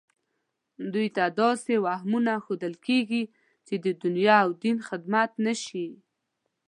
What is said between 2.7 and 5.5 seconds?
کېږي چې د دنیا او دین خدمت